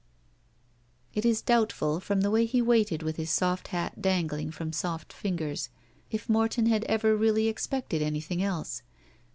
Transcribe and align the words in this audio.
It 1.13 1.25
is 1.25 1.43
doubtful, 1.43 1.99
from 1.99 2.21
the 2.21 2.31
way 2.31 2.47
he 2.47 2.59
waited 2.59 3.03
with 3.03 3.17
his 3.17 3.29
soft 3.29 3.67
hat 3.67 4.01
dangling 4.01 4.49
from 4.49 4.73
soft 4.73 5.13
fingers, 5.13 5.69
if 6.09 6.27
Morton 6.27 6.65
had 6.65 6.83
ever 6.85 7.15
really 7.15 7.47
expected 7.47 8.01
anything 8.01 8.41
else. 8.41 8.81